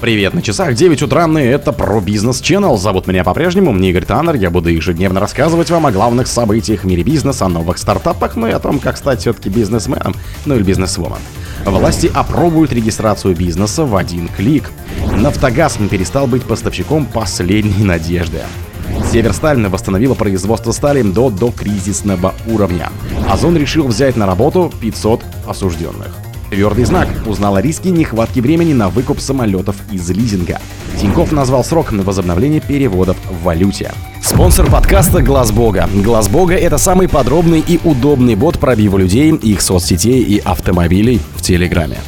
Привет, 0.00 0.32
на 0.32 0.40
часах 0.40 0.72
9 0.74 1.02
утра, 1.02 1.26
и 1.26 1.44
это 1.44 1.72
про 1.72 2.00
бизнес 2.00 2.40
Channel. 2.40 2.78
Зовут 2.78 3.06
меня 3.06 3.22
по-прежнему 3.22 3.78
Игорь 3.78 4.06
Таннер. 4.06 4.34
Я 4.34 4.48
буду 4.48 4.70
ежедневно 4.70 5.20
рассказывать 5.20 5.68
вам 5.68 5.84
о 5.84 5.92
главных 5.92 6.26
событиях 6.26 6.84
в 6.84 6.86
мире 6.86 7.02
бизнеса, 7.02 7.44
о 7.44 7.48
новых 7.50 7.76
стартапах, 7.76 8.34
ну 8.34 8.46
и 8.46 8.50
о 8.50 8.58
том, 8.60 8.78
как 8.78 8.96
стать 8.96 9.20
все-таки 9.20 9.50
бизнесменом, 9.50 10.14
ну 10.46 10.56
или 10.56 10.62
бизнесвумен. 10.62 11.18
Власти 11.66 12.10
опробуют 12.14 12.72
регистрацию 12.72 13.36
бизнеса 13.36 13.84
в 13.84 13.94
один 13.94 14.28
клик. 14.28 14.70
Нафтогаз 15.18 15.76
перестал 15.90 16.26
быть 16.26 16.44
поставщиком 16.44 17.04
последней 17.04 17.84
надежды. 17.84 18.40
Северсталь 19.12 19.60
восстановила 19.68 20.14
производство 20.14 20.72
стали 20.72 21.02
до 21.02 21.28
докризисного 21.28 22.34
уровня. 22.46 22.88
Озон 23.28 23.54
решил 23.58 23.86
взять 23.88 24.16
на 24.16 24.24
работу 24.24 24.72
500 24.80 25.20
осужденных. 25.46 26.29
Твердый 26.50 26.84
знак 26.84 27.08
узнал 27.26 27.54
о 27.54 27.62
риске 27.62 27.90
нехватки 27.90 28.40
времени 28.40 28.72
на 28.72 28.88
выкуп 28.88 29.20
самолетов 29.20 29.76
из 29.92 30.10
лизинга. 30.10 30.58
Тиньков 31.00 31.30
назвал 31.30 31.62
срок 31.62 31.92
на 31.92 32.02
возобновление 32.02 32.60
переводов 32.60 33.16
в 33.30 33.44
валюте. 33.44 33.92
Спонсор 34.20 34.68
подкаста 34.68 35.22
Глаз 35.22 35.52
Бога. 35.52 35.88
Глаз 35.94 36.28
Бога 36.28 36.56
это 36.56 36.76
самый 36.76 37.08
подробный 37.08 37.60
и 37.60 37.78
удобный 37.84 38.34
бот 38.34 38.58
пробива 38.58 38.98
людей, 38.98 39.30
их 39.30 39.62
соцсетей 39.62 40.22
и 40.22 40.38
автомобилей 40.40 41.20
в 41.36 41.40
Телеграме. 41.40 41.98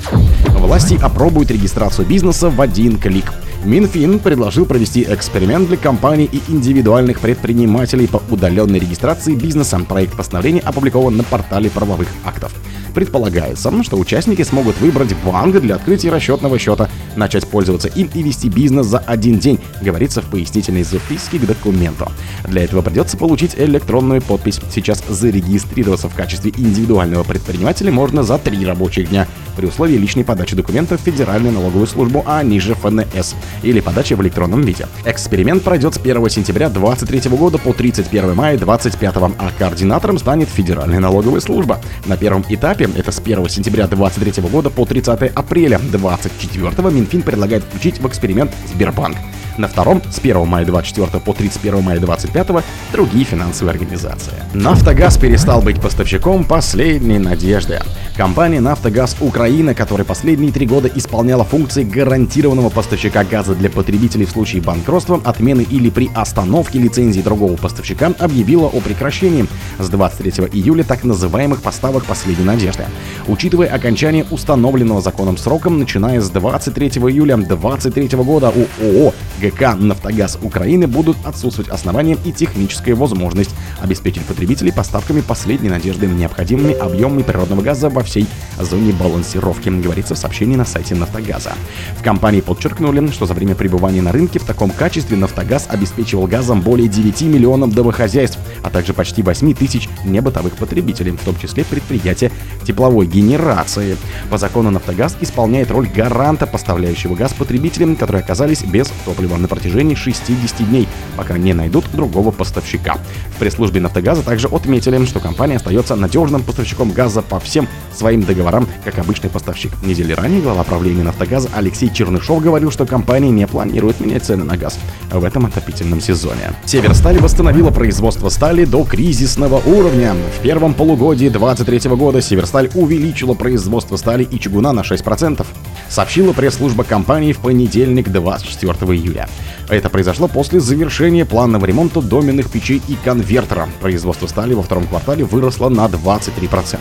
Власти 0.58 0.98
опробуют 1.00 1.52
регистрацию 1.52 2.06
бизнеса 2.06 2.50
в 2.50 2.60
один 2.60 2.98
клик. 2.98 3.32
Минфин 3.64 4.18
предложил 4.18 4.66
провести 4.66 5.06
эксперимент 5.08 5.68
для 5.68 5.76
компаний 5.76 6.28
и 6.30 6.42
индивидуальных 6.48 7.20
предпринимателей 7.20 8.08
по 8.08 8.20
удаленной 8.28 8.80
регистрации 8.80 9.36
бизнеса. 9.36 9.78
Проект 9.88 10.16
постановления 10.16 10.60
опубликован 10.60 11.16
на 11.16 11.22
портале 11.22 11.70
правовых 11.70 12.08
актов. 12.24 12.52
Предполагается, 12.94 13.70
что 13.82 13.96
участники 13.96 14.42
смогут 14.42 14.80
выбрать 14.80 15.14
банк 15.24 15.58
для 15.60 15.76
открытия 15.76 16.10
расчетного 16.10 16.58
счета, 16.58 16.88
начать 17.16 17.46
пользоваться 17.46 17.88
им 17.88 18.10
и 18.14 18.22
вести 18.22 18.48
бизнес 18.48 18.86
за 18.86 18.98
один 18.98 19.38
день, 19.38 19.58
говорится 19.80 20.22
в 20.22 20.26
пояснительной 20.26 20.82
записке 20.82 21.38
к 21.38 21.46
документу. 21.46 22.10
Для 22.44 22.64
этого 22.64 22.82
придется 22.82 23.16
получить 23.16 23.54
электронную 23.56 24.22
подпись. 24.22 24.60
Сейчас 24.70 25.02
зарегистрироваться 25.08 26.08
в 26.08 26.14
качестве 26.14 26.52
индивидуального 26.56 27.24
предпринимателя 27.24 27.92
можно 27.92 28.22
за 28.22 28.38
три 28.38 28.64
рабочих 28.64 29.10
дня 29.10 29.26
при 29.56 29.66
условии 29.66 29.96
личной 29.96 30.24
подачи 30.24 30.56
документов 30.56 31.00
в 31.00 31.04
Федеральную 31.04 31.52
налоговую 31.52 31.86
службу, 31.86 32.22
а 32.26 32.42
ниже 32.42 32.74
ФНС, 32.74 33.34
или 33.62 33.80
подачи 33.80 34.14
в 34.14 34.22
электронном 34.22 34.62
виде. 34.62 34.86
Эксперимент 35.04 35.62
пройдет 35.62 35.94
с 35.94 35.98
1 35.98 36.30
сентября 36.30 36.68
2023 36.68 37.36
года 37.36 37.58
по 37.58 37.72
31 37.72 38.34
мая 38.34 38.56
2025, 38.56 39.16
а 39.16 39.50
координатором 39.58 40.18
станет 40.18 40.48
Федеральная 40.48 41.00
налоговая 41.00 41.40
служба. 41.40 41.80
На 42.06 42.16
первом 42.16 42.44
этапе, 42.48 42.88
это 42.96 43.12
с 43.12 43.18
1 43.18 43.48
сентября 43.48 43.86
2023 43.86 44.48
года 44.48 44.70
по 44.70 44.84
30 44.86 45.32
апреля 45.34 45.78
2024, 45.78 47.01
Минфин 47.02 47.22
предлагает 47.22 47.64
включить 47.64 47.98
в 47.98 48.06
эксперимент 48.06 48.52
Сбербанк. 48.72 49.16
На 49.58 49.68
втором 49.68 50.02
с 50.10 50.18
1 50.18 50.46
мая 50.46 50.64
24 50.64 51.20
по 51.20 51.32
31 51.32 51.82
мая 51.82 52.00
25 52.00 52.64
другие 52.92 53.24
финансовые 53.24 53.72
организации. 53.72 54.32
Нафтогаз 54.54 55.18
перестал 55.18 55.60
быть 55.60 55.80
поставщиком 55.80 56.44
последней 56.44 57.18
надежды. 57.18 57.80
Компания 58.16 58.60
«Нафтогаз 58.60 59.16
Украина», 59.20 59.74
которая 59.74 60.04
последние 60.04 60.52
три 60.52 60.66
года 60.66 60.88
исполняла 60.94 61.44
функции 61.44 61.82
гарантированного 61.82 62.68
поставщика 62.68 63.24
газа 63.24 63.54
для 63.54 63.70
потребителей 63.70 64.26
в 64.26 64.30
случае 64.30 64.62
банкротства, 64.62 65.20
отмены 65.24 65.62
или 65.62 65.90
при 65.90 66.10
остановке 66.14 66.78
лицензии 66.78 67.20
другого 67.20 67.56
поставщика, 67.56 68.12
объявила 68.18 68.66
о 68.66 68.80
прекращении 68.80 69.46
с 69.78 69.88
23 69.88 70.44
июля 70.52 70.84
так 70.84 71.04
называемых 71.04 71.62
поставок 71.62 72.04
последней 72.04 72.44
надежды. 72.44 72.84
Учитывая 73.26 73.68
окончание 73.68 74.26
установленного 74.30 75.00
законом 75.00 75.36
сроком, 75.36 75.78
начиная 75.78 76.20
с 76.20 76.30
23 76.30 76.88
июля 76.88 77.36
2023 77.36 78.18
года 78.18 78.52
у 78.54 78.66
ООО 78.82 79.14
ГК 79.42 79.74
«Нафтогаз 79.74 80.38
Украины» 80.40 80.86
будут 80.86 81.16
отсутствовать 81.24 81.70
основания 81.70 82.16
и 82.24 82.32
техническая 82.32 82.94
возможность 82.94 83.50
обеспечить 83.80 84.24
потребителей 84.24 84.72
поставками 84.72 85.20
последней 85.20 85.68
надежды 85.68 86.06
необходимыми 86.16 86.74
объемами 86.74 87.22
природного 87.22 87.62
газа 87.62 87.90
во 87.90 88.02
всей 88.02 88.26
зоне 88.64 88.92
балансировки, 88.92 89.68
говорится 89.68 90.14
в 90.14 90.18
сообщении 90.18 90.56
на 90.56 90.64
сайте 90.64 90.94
«Нафтогаза». 90.94 91.52
В 91.98 92.02
компании 92.02 92.40
подчеркнули, 92.40 93.10
что 93.10 93.26
за 93.26 93.34
время 93.34 93.54
пребывания 93.54 94.02
на 94.02 94.12
рынке 94.12 94.38
в 94.38 94.44
таком 94.44 94.70
качестве 94.70 95.16
«Нафтогаз» 95.16 95.66
обеспечивал 95.68 96.26
газом 96.26 96.60
более 96.60 96.88
9 96.88 97.22
миллионов 97.22 97.74
домохозяйств, 97.74 98.38
а 98.62 98.70
также 98.70 98.92
почти 98.92 99.22
8 99.22 99.54
тысяч 99.54 99.88
небытовых 100.04 100.54
потребителей, 100.54 101.12
в 101.12 101.24
том 101.24 101.36
числе 101.38 101.64
предприятия 101.64 102.30
тепловой 102.64 103.06
генерации. 103.06 103.96
По 104.30 104.38
закону 104.38 104.70
«Нафтогаз» 104.70 105.16
исполняет 105.20 105.70
роль 105.70 105.88
гаранта, 105.88 106.46
поставляющего 106.46 107.14
газ 107.14 107.32
потребителям, 107.32 107.96
которые 107.96 108.22
оказались 108.22 108.62
без 108.62 108.92
топлива 109.04 109.36
на 109.36 109.48
протяжении 109.48 109.94
60 109.94 110.68
дней, 110.68 110.88
пока 111.16 111.38
не 111.38 111.54
найдут 111.54 111.84
другого 111.92 112.30
поставщика. 112.30 112.98
В 113.34 113.38
пресс-службе 113.38 113.80
«Нафтогаза» 113.80 114.22
также 114.22 114.48
отметили, 114.48 115.04
что 115.06 115.20
компания 115.20 115.56
остается 115.56 115.96
надежным 115.96 116.42
поставщиком 116.42 116.90
газа 116.92 117.22
по 117.22 117.40
всем 117.40 117.68
своим 117.94 118.22
договорам, 118.22 118.51
как 118.84 118.98
обычный 118.98 119.30
поставщик. 119.30 119.72
Недели 119.82 120.12
ранее 120.12 120.42
глава 120.42 120.62
правления 120.62 121.02
«Нафтогаза» 121.02 121.48
Алексей 121.54 121.90
Чернышов 121.90 122.42
говорил, 122.42 122.70
что 122.70 122.84
компания 122.84 123.30
не 123.30 123.46
планирует 123.46 124.00
менять 124.00 124.24
цены 124.24 124.44
на 124.44 124.56
газ 124.56 124.78
в 125.10 125.24
этом 125.24 125.46
отопительном 125.46 126.00
сезоне. 126.00 126.52
Северсталь 126.66 127.18
восстановила 127.18 127.70
производство 127.70 128.28
стали 128.28 128.64
до 128.64 128.84
кризисного 128.84 129.56
уровня. 129.56 130.14
В 130.38 130.42
первом 130.42 130.74
полугодии 130.74 131.28
2023 131.28 131.96
года 131.96 132.20
Северсталь 132.20 132.70
увеличила 132.74 133.34
производство 133.34 133.96
стали 133.96 134.24
и 134.24 134.38
чугуна 134.38 134.72
на 134.72 134.80
6%, 134.80 135.46
сообщила 135.88 136.32
пресс-служба 136.32 136.84
компании 136.84 137.32
в 137.32 137.38
понедельник 137.38 138.10
24 138.10 138.74
июля. 138.92 139.28
Это 139.68 139.88
произошло 139.88 140.28
после 140.28 140.60
завершения 140.60 141.24
планового 141.24 141.66
ремонта 141.66 142.02
доменных 142.02 142.50
печей 142.50 142.82
и 142.88 142.96
конвертера. 143.02 143.68
Производство 143.80 144.26
стали 144.26 144.52
во 144.52 144.62
втором 144.62 144.86
квартале 144.86 145.24
выросло 145.24 145.70
на 145.70 145.86
23%. 145.86 146.78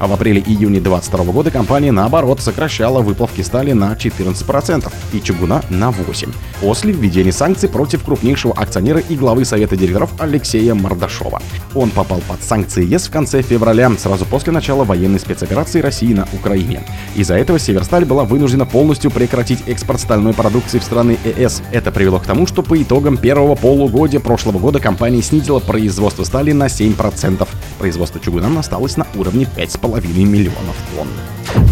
А 0.00 0.06
в 0.06 0.14
апреле-июне 0.14 0.80
2022 0.80 1.24
года 1.32 1.50
компания, 1.50 1.92
наоборот, 1.92 2.40
сокращала 2.40 3.02
выплавки 3.02 3.42
стали 3.42 3.72
на 3.72 3.92
14% 3.92 4.90
и 5.12 5.20
чугуна 5.20 5.62
на 5.68 5.90
8%. 5.90 6.34
После 6.62 6.92
введения 6.92 7.32
санкций 7.32 7.68
против 7.68 8.02
крупнейшего 8.02 8.54
акционера 8.54 9.00
и 9.00 9.14
главы 9.14 9.44
Совета 9.44 9.76
директоров 9.76 10.10
Алексея 10.18 10.74
Мордашова. 10.74 11.42
Он 11.74 11.90
попал 11.90 12.22
под 12.26 12.42
санкции 12.42 12.84
ЕС 12.84 13.08
в 13.08 13.10
конце 13.10 13.42
февраля, 13.42 13.90
сразу 13.98 14.24
после 14.24 14.52
начала 14.52 14.84
военной 14.84 15.20
спецоперации 15.20 15.80
России 15.80 16.14
на 16.14 16.26
Украине. 16.32 16.82
Из-за 17.14 17.34
этого 17.34 17.58
Северсталь 17.58 18.06
была 18.06 18.24
вынуждена 18.24 18.64
полностью 18.64 19.10
прекратить 19.10 19.68
экспорт 19.68 20.00
стальной 20.00 20.32
продукции 20.32 20.78
в 20.78 20.84
страны 20.84 21.18
ЕС. 21.24 21.62
Это 21.72 21.92
привело 21.92 22.18
к 22.20 22.24
тому, 22.24 22.46
что 22.46 22.62
по 22.62 22.80
итогам 22.82 23.18
первого 23.18 23.54
полугодия 23.54 24.20
прошлого 24.20 24.58
года 24.58 24.80
компания 24.80 25.20
снизила 25.20 25.58
производство 25.58 26.24
стали 26.24 26.52
на 26.52 26.68
7%. 26.68 27.46
Производство 27.78 28.18
чугуна 28.18 28.58
осталось 28.58 28.96
на 28.96 29.06
уровне 29.14 29.46
5,5 29.56 29.89
миллионов 30.24 30.76
тонн. 30.94 31.08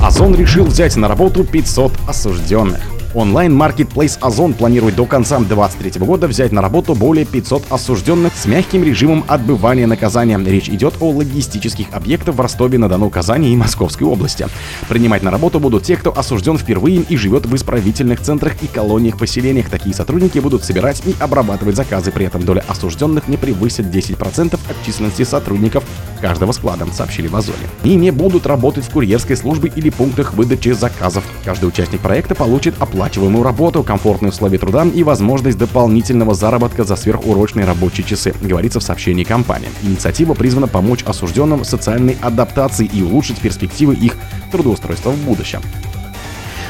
Озон 0.02 0.34
решил 0.34 0.64
взять 0.64 0.96
на 0.96 1.08
работу 1.08 1.44
500 1.44 1.92
осужденных. 2.06 2.97
Онлайн-маркетплейс 3.14 4.18
Озон 4.20 4.52
планирует 4.52 4.96
до 4.96 5.06
конца 5.06 5.38
2023 5.38 6.04
года 6.04 6.28
взять 6.28 6.52
на 6.52 6.60
работу 6.60 6.94
более 6.94 7.24
500 7.24 7.64
осужденных 7.70 8.34
с 8.34 8.44
мягким 8.46 8.84
режимом 8.84 9.24
отбывания 9.28 9.86
наказания. 9.86 10.38
Речь 10.38 10.68
идет 10.68 10.94
о 11.00 11.10
логистических 11.10 11.86
объектах 11.92 12.34
в 12.34 12.40
Ростове-на-Дону, 12.40 13.08
Казани 13.10 13.52
и 13.52 13.56
Московской 13.56 14.06
области. 14.06 14.46
Принимать 14.88 15.22
на 15.22 15.30
работу 15.30 15.58
будут 15.58 15.84
те, 15.84 15.96
кто 15.96 16.16
осужден 16.16 16.58
впервые 16.58 17.00
и 17.00 17.16
живет 17.16 17.46
в 17.46 17.54
исправительных 17.56 18.20
центрах 18.20 18.62
и 18.62 18.66
колониях-поселениях. 18.66 19.70
Такие 19.70 19.94
сотрудники 19.94 20.38
будут 20.38 20.64
собирать 20.64 21.02
и 21.06 21.14
обрабатывать 21.18 21.76
заказы. 21.76 22.10
При 22.10 22.26
этом 22.26 22.44
доля 22.44 22.62
осужденных 22.68 23.26
не 23.28 23.36
превысит 23.36 23.86
10% 23.86 24.54
от 24.54 24.86
численности 24.86 25.24
сотрудников 25.24 25.84
каждого 26.20 26.52
склада, 26.52 26.86
сообщили 26.92 27.28
в 27.28 27.36
Озоне. 27.36 27.56
И 27.84 27.94
не 27.94 28.10
будут 28.10 28.46
работать 28.46 28.84
в 28.84 28.90
курьерской 28.90 29.36
службе 29.36 29.72
или 29.74 29.90
пунктах 29.90 30.34
выдачи 30.34 30.70
заказов. 30.70 31.24
Каждый 31.44 31.66
участник 31.66 32.00
проекта 32.00 32.34
получит 32.34 32.74
оплачиваемую 33.08 33.42
работу, 33.42 33.82
комфортные 33.82 34.30
условия 34.30 34.58
труда 34.58 34.84
и 34.84 35.02
возможность 35.02 35.56
дополнительного 35.56 36.34
заработка 36.34 36.84
за 36.84 36.94
сверхурочные 36.94 37.64
рабочие 37.64 38.06
часы, 38.06 38.34
говорится 38.40 38.80
в 38.80 38.82
сообщении 38.82 39.24
компании. 39.24 39.70
Инициатива 39.82 40.34
призвана 40.34 40.68
помочь 40.68 41.02
осужденным 41.04 41.64
социальной 41.64 42.18
адаптации 42.20 42.84
и 42.86 43.02
улучшить 43.02 43.38
перспективы 43.38 43.94
их 43.94 44.16
трудоустройства 44.52 45.10
в 45.10 45.24
будущем. 45.24 45.60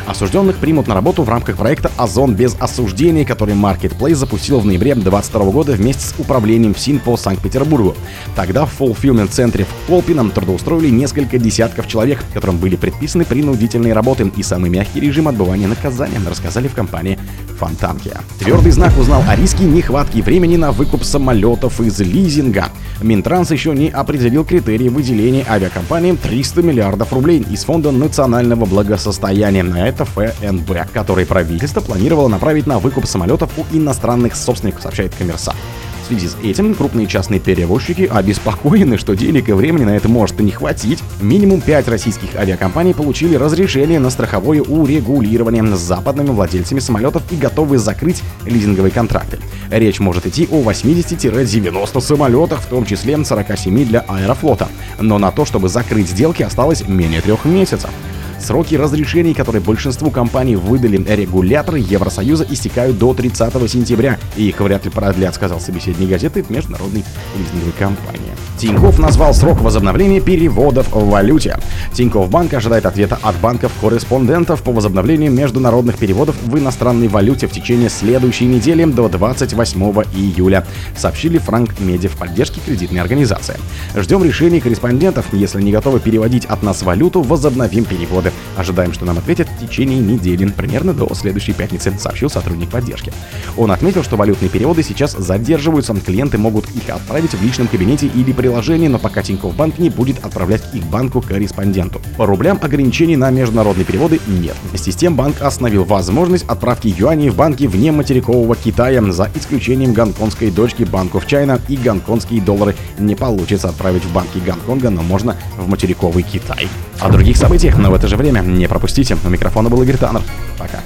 Осужденных 0.08 0.56
примут 0.56 0.86
на 0.86 0.94
работу 0.94 1.22
в 1.22 1.28
рамках 1.28 1.58
проекта 1.58 1.90
«Озон 1.98 2.34
без 2.34 2.56
осуждений», 2.58 3.26
который 3.26 3.54
Marketplace 3.54 4.14
запустил 4.14 4.58
в 4.58 4.64
ноябре 4.64 4.94
2022 4.94 5.52
года 5.52 5.72
вместе 5.72 6.06
с 6.06 6.14
управлением 6.18 6.72
ФСИН 6.72 7.00
по 7.00 7.18
Санкт-Петербургу. 7.18 7.94
Тогда 8.34 8.64
в 8.64 8.72
фулфилмент-центре 8.72 9.66
в 9.66 9.86
Колпином 9.86 10.30
трудоустроили 10.30 10.88
несколько 10.88 11.38
десятков 11.38 11.86
человек, 11.86 12.24
которым 12.32 12.56
были 12.56 12.76
предписаны 12.76 13.26
принудительные 13.26 13.92
работы 13.92 14.32
и 14.34 14.42
самый 14.42 14.70
мягкий 14.70 15.00
режим 15.00 15.28
отбывания 15.28 15.68
наказания, 15.68 16.18
рассказали 16.26 16.68
в 16.68 16.74
компании 16.74 17.18
Фонтанки. 17.58 18.12
Твердый 18.38 18.72
знак 18.72 18.96
узнал 18.98 19.22
о 19.28 19.36
риске 19.36 19.64
нехватки 19.64 20.22
времени 20.22 20.56
на 20.56 20.72
выкуп 20.72 21.04
самолетов 21.04 21.80
из 21.82 22.00
лизинга. 22.00 22.70
Минтранс 23.02 23.50
еще 23.50 23.74
не 23.74 23.90
определил 23.90 24.44
критерии 24.44 24.88
выделения 24.88 25.44
авиакомпаниям 25.48 26.16
300 26.16 26.62
миллиардов 26.62 27.12
рублей 27.12 27.44
из 27.50 27.64
Фонда 27.64 27.90
национального 27.90 28.64
благосостояния. 28.64 29.62
На 29.62 29.88
это 29.88 29.97
проекта 30.04 30.40
ФНБ, 30.40 30.92
который 30.92 31.26
правительство 31.26 31.80
планировало 31.80 32.28
направить 32.28 32.66
на 32.66 32.78
выкуп 32.78 33.06
самолетов 33.06 33.50
у 33.56 33.64
иностранных 33.76 34.36
собственников, 34.36 34.82
сообщает 34.82 35.14
Коммерсант. 35.14 35.58
В 36.02 36.06
связи 36.08 36.28
с 36.28 36.36
этим 36.42 36.74
крупные 36.74 37.06
частные 37.06 37.38
перевозчики 37.38 38.08
обеспокоены, 38.10 38.96
что 38.96 39.14
денег 39.14 39.50
и 39.50 39.52
времени 39.52 39.84
на 39.84 39.94
это 39.94 40.08
может 40.08 40.40
не 40.40 40.50
хватить. 40.50 41.02
Минимум 41.20 41.60
5 41.60 41.86
российских 41.88 42.34
авиакомпаний 42.34 42.94
получили 42.94 43.34
разрешение 43.34 43.98
на 43.98 44.08
страховое 44.08 44.62
урегулирование 44.62 45.76
с 45.76 45.80
западными 45.80 46.30
владельцами 46.30 46.78
самолетов 46.78 47.22
и 47.30 47.36
готовы 47.36 47.76
закрыть 47.76 48.22
лизинговые 48.46 48.90
контракты. 48.90 49.38
Речь 49.70 50.00
может 50.00 50.26
идти 50.26 50.48
о 50.50 50.62
80-90 50.62 52.00
самолетах, 52.00 52.60
в 52.60 52.66
том 52.66 52.86
числе 52.86 53.22
47 53.22 53.84
для 53.84 54.00
аэрофлота. 54.00 54.68
Но 54.98 55.18
на 55.18 55.30
то, 55.30 55.44
чтобы 55.44 55.68
закрыть 55.68 56.08
сделки, 56.08 56.42
осталось 56.42 56.88
менее 56.88 57.20
трех 57.20 57.44
месяцев. 57.44 57.90
Сроки 58.40 58.74
разрешений, 58.76 59.34
которые 59.34 59.62
большинству 59.62 60.10
компаний 60.10 60.56
выдали 60.56 60.96
регуляторы 61.14 61.78
Евросоюза, 61.78 62.46
истекают 62.48 62.98
до 62.98 63.14
30 63.14 63.70
сентября, 63.70 64.18
и 64.36 64.48
их 64.48 64.60
вряд 64.60 64.84
ли 64.84 64.90
продлят, 64.90 65.34
сказал 65.34 65.60
собеседник 65.60 66.08
газеты 66.08 66.44
международной 66.48 67.04
лизинговой 67.36 67.72
компании. 67.78 68.47
Тиньков 68.58 68.98
назвал 68.98 69.34
срок 69.34 69.60
возобновления 69.60 70.20
переводов 70.20 70.88
в 70.90 71.08
валюте. 71.08 71.58
Тиньков 71.92 72.28
Банк 72.28 72.52
ожидает 72.54 72.86
ответа 72.86 73.16
от 73.22 73.36
банков-корреспондентов 73.36 74.62
по 74.62 74.72
возобновлению 74.72 75.30
международных 75.30 75.96
переводов 75.96 76.34
в 76.42 76.58
иностранной 76.58 77.06
валюте 77.06 77.46
в 77.46 77.52
течение 77.52 77.88
следующей 77.88 78.46
недели 78.46 78.84
до 78.84 79.08
28 79.08 79.80
июля, 80.12 80.66
сообщили 80.96 81.38
Франк 81.38 81.78
Меди 81.78 82.08
в 82.08 82.16
поддержке 82.16 82.60
кредитной 82.64 83.00
организации. 83.00 83.54
Ждем 83.94 84.24
решений 84.24 84.60
корреспондентов. 84.60 85.26
Если 85.32 85.62
не 85.62 85.70
готовы 85.70 86.00
переводить 86.00 86.44
от 86.46 86.64
нас 86.64 86.82
валюту, 86.82 87.22
возобновим 87.22 87.84
переводы. 87.84 88.32
Ожидаем, 88.56 88.92
что 88.92 89.04
нам 89.04 89.18
ответят 89.18 89.48
в 89.48 89.60
течение 89.60 90.00
недели, 90.00 90.46
примерно 90.46 90.92
до 90.92 91.12
следующей 91.14 91.52
пятницы, 91.52 91.94
сообщил 91.98 92.28
сотрудник 92.28 92.70
поддержки. 92.70 93.12
Он 93.56 93.70
отметил, 93.70 94.02
что 94.02 94.16
валютные 94.16 94.48
переводы 94.48 94.82
сейчас 94.82 95.12
задерживаются, 95.12 95.94
клиенты 95.94 96.38
могут 96.38 96.68
их 96.70 96.88
отправить 96.88 97.34
в 97.34 97.42
личном 97.42 97.68
кабинете 97.68 98.06
или 98.06 98.32
приложении, 98.48 98.88
но 98.88 98.98
пока 98.98 99.22
Тинькофф 99.22 99.54
Банк 99.54 99.78
не 99.78 99.90
будет 99.90 100.24
отправлять 100.24 100.62
их 100.72 100.82
банку-корреспонденту. 100.84 102.00
По 102.16 102.24
рублям 102.24 102.58
ограничений 102.62 103.14
на 103.14 103.30
международные 103.30 103.84
переводы 103.84 104.20
нет. 104.26 104.56
Вместе 104.70 104.90
с 104.90 104.96
тем 104.96 105.16
банк 105.16 105.42
остановил 105.42 105.84
возможность 105.84 106.46
отправки 106.48 106.88
юаней 106.88 107.28
в 107.28 107.36
банки 107.36 107.64
вне 107.64 107.92
материкового 107.92 108.56
Китая, 108.56 109.02
за 109.12 109.30
исключением 109.34 109.92
гонконгской 109.92 110.50
дочки 110.50 110.84
банков 110.84 111.26
China 111.26 111.60
и 111.68 111.76
гонконгские 111.76 112.40
доллары 112.40 112.74
не 112.98 113.14
получится 113.14 113.68
отправить 113.68 114.04
в 114.04 114.12
банки 114.14 114.38
Гонконга, 114.38 114.88
но 114.88 115.02
можно 115.02 115.36
в 115.58 115.68
материковый 115.68 116.22
Китай. 116.22 116.68
О 117.00 117.10
других 117.10 117.36
событиях, 117.36 117.76
но 117.76 117.90
в 117.90 117.94
это 117.94 118.08
же 118.08 118.16
время 118.16 118.40
не 118.40 118.66
пропустите. 118.66 119.18
У 119.24 119.28
микрофона 119.28 119.68
был 119.68 119.82
Игорь 119.82 119.98
Таннер. 119.98 120.22
Пока. 120.58 120.80